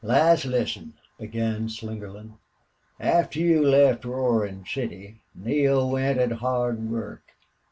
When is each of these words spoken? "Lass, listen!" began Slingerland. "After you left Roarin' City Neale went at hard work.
"Lass, 0.03 0.45
listen!" 0.45 0.93
began 1.19 1.69
Slingerland. 1.69 2.33
"After 2.99 3.37
you 3.37 3.63
left 3.63 4.03
Roarin' 4.03 4.65
City 4.65 5.21
Neale 5.35 5.91
went 5.91 6.17
at 6.17 6.31
hard 6.31 6.89
work. 6.89 7.21